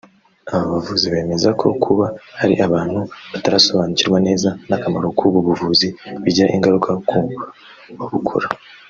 Aba 0.53 0.65
bavuzi 0.73 1.05
bemeza 1.13 1.49
ko 1.59 1.67
kuba 1.83 2.05
hari 2.39 2.55
abantu 2.67 2.99
batarasobanukirwa 3.31 4.17
neza 4.27 4.49
n’akamaro 4.67 5.07
k’ubu 5.17 5.39
buvuzi 5.47 5.87
bigira 6.23 6.53
ingaruka 6.55 6.91
ku 7.09 7.17
babukora 7.97 8.47